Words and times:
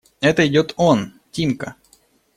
Это 0.19 0.47
идет 0.47 0.73
он… 0.77 1.13
Тимка! 1.31 1.75